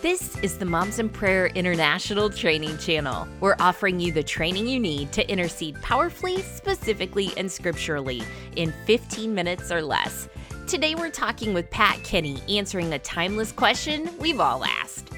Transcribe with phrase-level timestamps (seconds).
[0.00, 3.26] This is the Moms in Prayer International Training Channel.
[3.40, 8.22] We're offering you the training you need to intercede powerfully, specifically, and scripturally
[8.54, 10.28] in 15 minutes or less.
[10.68, 15.10] Today, we're talking with Pat Kenny, answering a timeless question we've all asked.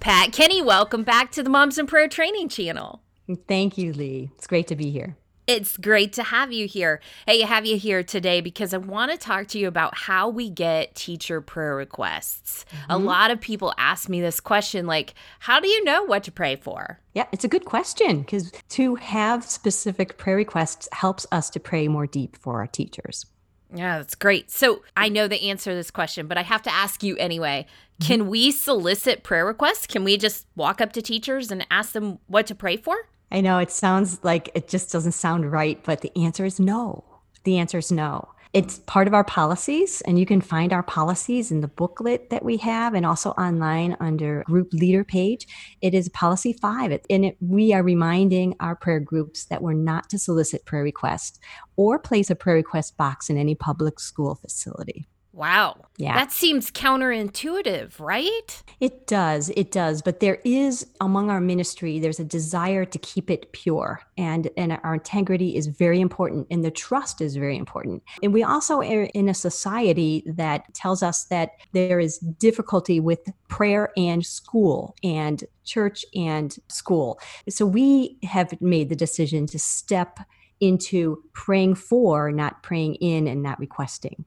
[0.00, 3.02] Pat Kenny, welcome back to the Moms in Prayer Training Channel.
[3.46, 4.30] Thank you, Lee.
[4.34, 5.16] It's great to be here.
[5.46, 7.00] It's great to have you here.
[7.26, 10.48] Hey, have you here today because I want to talk to you about how we
[10.48, 12.64] get teacher prayer requests.
[12.70, 12.92] Mm-hmm.
[12.92, 16.32] A lot of people ask me this question like, how do you know what to
[16.32, 16.98] pray for?
[17.12, 21.88] Yeah, it's a good question because to have specific prayer requests helps us to pray
[21.88, 23.26] more deep for our teachers.
[23.74, 24.50] Yeah, that's great.
[24.50, 27.66] So I know the answer to this question, but I have to ask you anyway.
[28.00, 28.06] Mm-hmm.
[28.06, 29.86] Can we solicit prayer requests?
[29.86, 32.96] Can we just walk up to teachers and ask them what to pray for?
[33.30, 37.04] I know it sounds like it just doesn't sound right, but the answer is no.
[37.44, 38.28] The answer is no.
[38.52, 42.44] It's part of our policies, and you can find our policies in the booklet that
[42.44, 45.48] we have and also online under group leader page.
[45.82, 50.08] It is policy five, and it, we are reminding our prayer groups that we're not
[50.10, 51.40] to solicit prayer requests
[51.74, 55.08] or place a prayer request box in any public school facility.
[55.34, 55.86] Wow.
[55.96, 56.14] Yeah.
[56.14, 58.62] That seems counterintuitive, right?
[58.78, 59.50] It does.
[59.56, 60.00] It does.
[60.00, 64.00] But there is among our ministry, there's a desire to keep it pure.
[64.16, 68.04] And, and our integrity is very important and the trust is very important.
[68.22, 73.28] And we also are in a society that tells us that there is difficulty with
[73.48, 77.18] prayer and school and church and school.
[77.48, 80.20] So we have made the decision to step
[80.60, 84.24] into praying for, not praying in and not requesting.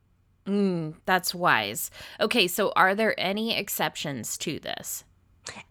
[0.47, 1.91] Mm, that's wise.
[2.19, 5.03] Okay, so are there any exceptions to this?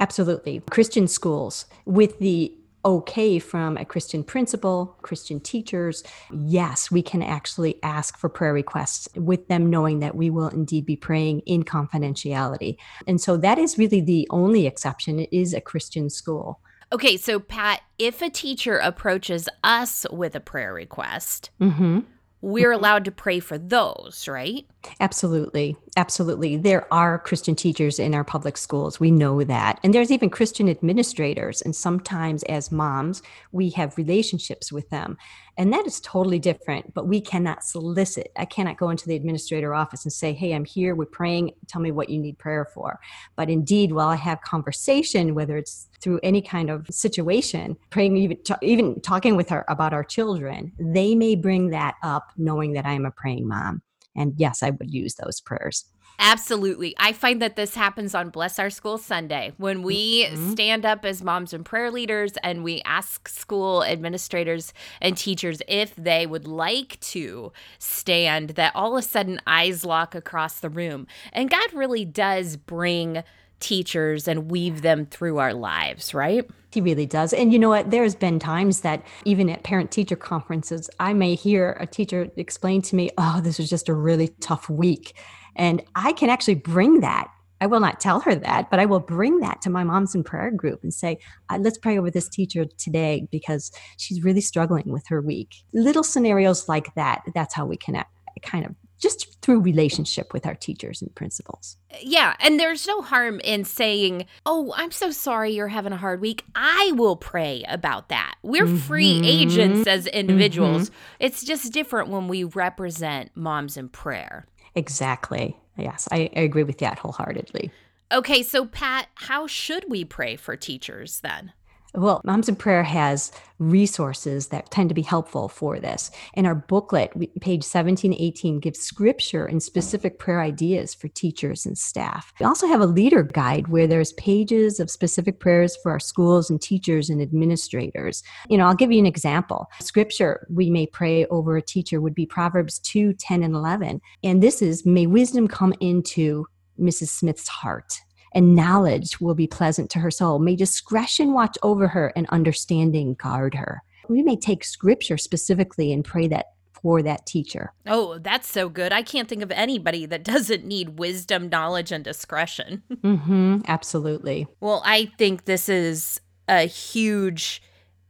[0.01, 0.63] Absolutely.
[0.71, 7.83] Christian schools with the okay from a Christian principal, Christian teachers, yes, we can actually
[7.83, 12.77] ask for prayer requests with them knowing that we will indeed be praying in confidentiality.
[13.07, 15.19] And so that is really the only exception.
[15.19, 16.61] It is a Christian school.
[16.93, 22.00] Okay, so Pat, if a teacher approaches us with a prayer request, mm-hmm
[22.47, 22.79] we're mm-hmm.
[22.79, 24.67] allowed to pray for those, right?
[25.01, 25.77] Absolutely.
[25.97, 26.57] Absolutely.
[26.57, 29.01] There are Christian teachers in our public schools.
[29.01, 29.81] We know that.
[29.83, 31.63] And there's even Christian administrators.
[31.63, 35.17] And sometimes, as moms, we have relationships with them.
[35.59, 38.31] And that is totally different, but we cannot solicit.
[38.37, 41.81] I cannot go into the administrator office and say, Hey, I'm here, we're praying, tell
[41.81, 43.01] me what you need prayer for.
[43.37, 48.39] But indeed, while I have conversation, whether it's through any kind of situation, praying, even,
[48.61, 52.93] even talking with her about our children, they may bring that up knowing that I
[52.93, 53.81] am a praying mom.
[54.16, 55.84] And yes, I would use those prayers.
[56.19, 56.94] Absolutely.
[56.99, 60.53] I find that this happens on Bless Our School Sunday when we mm-hmm.
[60.53, 65.94] stand up as moms and prayer leaders and we ask school administrators and teachers if
[65.94, 71.06] they would like to stand, that all of a sudden eyes lock across the room.
[71.32, 73.22] And God really does bring
[73.61, 76.49] teachers and weave them through our lives, right?
[76.71, 77.33] He really does.
[77.33, 77.91] And you know what?
[77.91, 82.83] There's been times that even at parent teacher conferences, I may hear a teacher explain
[82.83, 85.17] to me, oh, this was just a really tough week.
[85.56, 87.28] And I can actually bring that.
[87.62, 90.23] I will not tell her that, but I will bring that to my moms in
[90.23, 91.19] prayer group and say,
[91.49, 95.55] uh, let's pray over this teacher today because she's really struggling with her week.
[95.73, 98.11] Little scenarios like that, that's how we connect,
[98.43, 101.77] kind of just through relationship with our teachers and principals.
[102.01, 106.21] Yeah, and there's no harm in saying, "Oh, I'm so sorry you're having a hard
[106.21, 106.45] week.
[106.55, 108.77] I will pray about that." We're mm-hmm.
[108.77, 110.91] free agents as individuals.
[110.91, 111.17] Mm-hmm.
[111.21, 114.47] It's just different when we represent moms in prayer.
[114.75, 115.56] Exactly.
[115.77, 117.71] Yes, I, I agree with that wholeheartedly.
[118.12, 121.53] Okay, so Pat, how should we pray for teachers then?
[121.97, 126.11] Well, Moms in Prayer has resources that tend to be helpful for this.
[126.34, 131.77] In our booklet, page 17 18 gives scripture and specific prayer ideas for teachers and
[131.79, 132.35] staff.
[132.39, 136.51] We also have a leader guide where there's pages of specific prayers for our schools
[136.51, 138.23] and teachers and administrators.
[138.51, 139.67] You know, I'll give you an example.
[139.81, 144.03] Scripture we may pray over a teacher would be Proverbs 2 10 and 11.
[144.23, 146.45] And this is, May wisdom come into
[146.79, 147.09] Mrs.
[147.09, 148.01] Smith's heart
[148.37, 150.38] and knowledge will be pleasant to her soul.
[150.38, 153.83] May discretion watch over her and understanding guard her.
[154.09, 157.73] We may take scripture specifically and pray that for that teacher.
[157.87, 158.93] Oh, that's so good.
[158.93, 162.83] I can't think of anybody that doesn't need wisdom, knowledge, and discretion.
[162.93, 164.47] mm-hmm, absolutely.
[164.61, 167.62] Well, I think this is a huge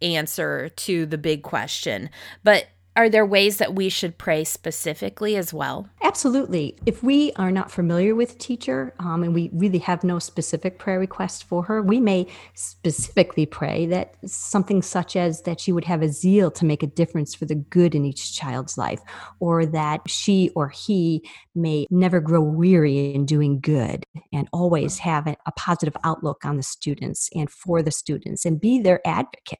[0.02, 2.10] answer to the big question.
[2.42, 5.86] But Are there ways that we should pray specifically as well?
[6.02, 6.78] Absolutely.
[6.86, 10.98] If we are not familiar with teacher um, and we really have no specific prayer
[10.98, 16.00] request for her, we may specifically pray that something such as that she would have
[16.00, 19.00] a zeal to make a difference for the good in each child's life,
[19.40, 21.22] or that she or he
[21.54, 26.62] may never grow weary in doing good and always have a, positive outlook on the
[26.62, 29.58] students and for the students and be their advocate.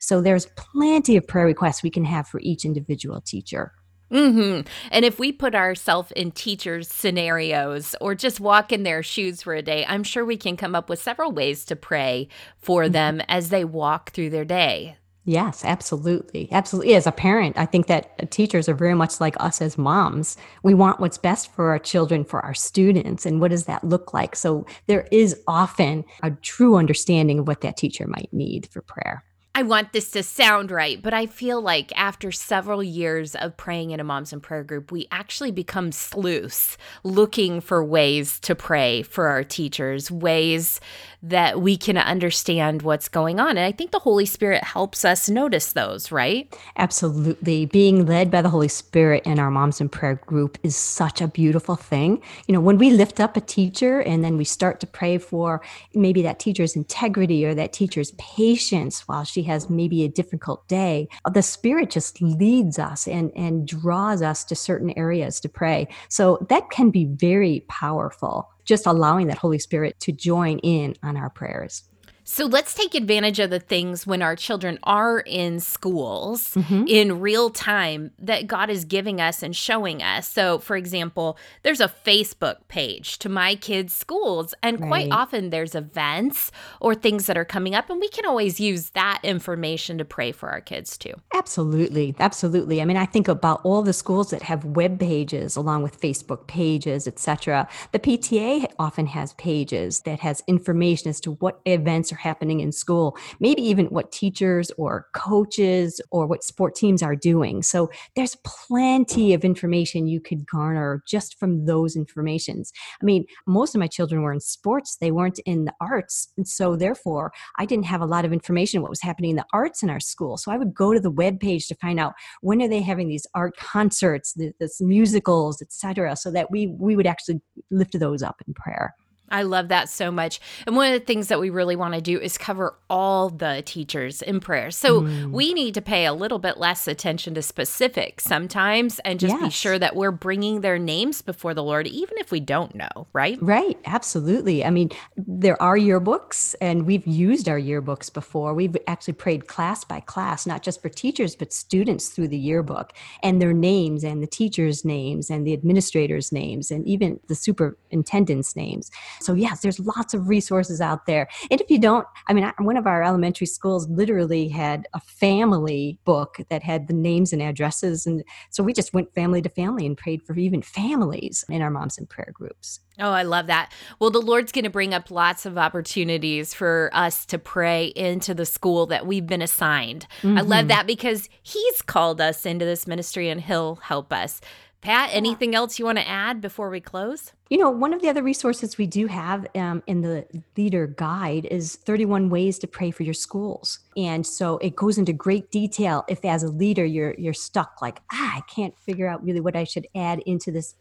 [0.00, 3.72] So there's plenty of prayer requests we can have for each individual teacher.
[4.10, 4.68] Mm-hmm.
[4.92, 9.54] And if we put ourselves in teachers' scenarios or just walk in their shoes for
[9.54, 12.28] a day, I'm sure we can come up with several ways to pray
[12.58, 12.92] for mm-hmm.
[12.92, 14.96] them as they walk through their day.
[15.24, 16.48] Yes, absolutely.
[16.52, 16.94] Absolutely.
[16.94, 20.36] As a parent, I think that teachers are very much like us as moms.
[20.62, 23.26] We want what's best for our children, for our students.
[23.26, 24.36] And what does that look like?
[24.36, 29.24] So there is often a true understanding of what that teacher might need for prayer.
[29.56, 33.92] I want this to sound right, but I feel like after several years of praying
[33.92, 39.00] in a moms in prayer group, we actually become sleuths looking for ways to pray
[39.00, 40.78] for our teachers, ways
[41.22, 43.50] that we can understand what's going on.
[43.56, 46.54] And I think the Holy Spirit helps us notice those, right?
[46.76, 47.64] Absolutely.
[47.64, 51.28] Being led by the Holy Spirit in our Moms in Prayer group is such a
[51.28, 52.22] beautiful thing.
[52.46, 55.62] You know, when we lift up a teacher and then we start to pray for
[55.94, 61.08] maybe that teacher's integrity or that teacher's patience while she has maybe a difficult day,
[61.32, 65.88] the Spirit just leads us and, and draws us to certain areas to pray.
[66.08, 71.16] So that can be very powerful just allowing that Holy Spirit to join in on
[71.16, 71.84] our prayers.
[72.28, 76.82] So let's take advantage of the things when our children are in schools mm-hmm.
[76.88, 80.26] in real time that God is giving us and showing us.
[80.26, 84.88] So, for example, there's a Facebook page to my kids' schools, and right.
[84.88, 86.50] quite often there's events
[86.80, 90.32] or things that are coming up, and we can always use that information to pray
[90.32, 91.14] for our kids too.
[91.32, 92.16] Absolutely.
[92.18, 92.82] Absolutely.
[92.82, 96.48] I mean, I think about all the schools that have web pages along with Facebook
[96.48, 97.68] pages, etc.
[97.92, 102.72] The PTA often has pages that has information as to what events are happening in
[102.72, 107.62] school, maybe even what teachers or coaches or what sport teams are doing.
[107.62, 112.72] So there's plenty of information you could garner just from those informations.
[113.00, 116.28] I mean, most of my children were in sports, they weren't in the arts.
[116.36, 119.46] And so therefore, I didn't have a lot of information what was happening in the
[119.52, 120.36] arts in our school.
[120.36, 123.08] So I would go to the web page to find out when are they having
[123.08, 127.40] these art concerts, this musicals, etc., so that we we would actually
[127.70, 128.94] lift those up in prayer.
[129.30, 130.40] I love that so much.
[130.66, 133.62] And one of the things that we really want to do is cover all the
[133.66, 134.70] teachers in prayer.
[134.70, 135.30] So mm.
[135.30, 139.42] we need to pay a little bit less attention to specifics sometimes and just yes.
[139.42, 143.06] be sure that we're bringing their names before the Lord, even if we don't know,
[143.12, 143.38] right?
[143.40, 143.78] Right.
[143.84, 144.64] Absolutely.
[144.64, 148.54] I mean, there are yearbooks, and we've used our yearbooks before.
[148.54, 152.92] We've actually prayed class by class, not just for teachers, but students through the yearbook
[153.22, 158.54] and their names and the teachers' names and the administrators' names and even the superintendent's
[158.54, 158.90] names.
[159.20, 161.28] So, yes, there's lots of resources out there.
[161.50, 165.98] And if you don't, I mean, one of our elementary schools literally had a family
[166.04, 168.06] book that had the names and addresses.
[168.06, 171.70] And so we just went family to family and prayed for even families in our
[171.70, 172.80] moms in prayer groups.
[172.98, 173.72] Oh, I love that.
[173.98, 178.32] Well, the Lord's going to bring up lots of opportunities for us to pray into
[178.32, 180.06] the school that we've been assigned.
[180.22, 180.38] Mm-hmm.
[180.38, 180.68] I love mm-hmm.
[180.68, 184.40] that because He's called us into this ministry and He'll help us.
[184.80, 187.32] Pat, anything else you want to add before we close?
[187.48, 190.26] You know, one of the other resources we do have um, in the
[190.56, 193.78] leader guide is 31 ways to pray for your schools.
[193.96, 198.00] And so it goes into great detail if as a leader you're you're stuck like,
[198.12, 200.74] ah, I can't figure out really what I should add into this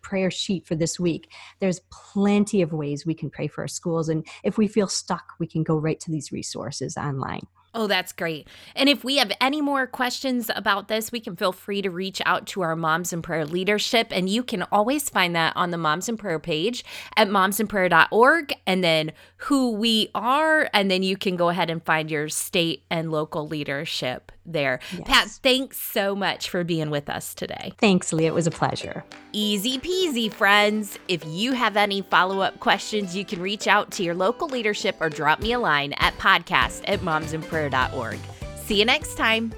[0.00, 1.28] prayer sheet for this week.
[1.58, 5.24] There's plenty of ways we can pray for our schools and if we feel stuck,
[5.40, 7.48] we can go right to these resources online.
[7.74, 8.48] Oh, that's great.
[8.76, 12.20] And if we have any more questions about this, we can feel free to reach
[12.26, 14.08] out to our Moms in Prayer leadership.
[14.10, 16.84] And you can always find that on the Moms in Prayer page
[17.16, 20.68] at momsinprayer.org and then who we are.
[20.74, 24.80] And then you can go ahead and find your state and local leadership there.
[24.92, 25.02] Yes.
[25.04, 27.72] Pat, thanks so much for being with us today.
[27.78, 28.26] Thanks, Lee.
[28.26, 29.04] It was a pleasure.
[29.32, 30.98] Easy peasy, friends.
[31.08, 34.96] If you have any follow up questions, you can reach out to your local leadership
[35.00, 38.18] or drop me a line at podcast at momsinprayer.org.
[38.56, 39.52] See you next time.